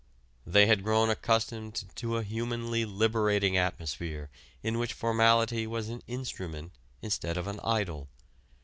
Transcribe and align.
They 0.47 0.65
had 0.65 0.81
grown 0.83 1.11
accustomed 1.11 1.83
to 1.97 2.17
a 2.17 2.23
humanly 2.23 2.85
liberating 2.85 3.55
atmosphere 3.55 4.31
in 4.63 4.79
which 4.79 4.93
formality 4.93 5.67
was 5.67 5.89
an 5.89 6.01
instrument 6.07 6.71
instead 7.03 7.37
of 7.37 7.45
an 7.45 7.59
idol. 7.63 8.07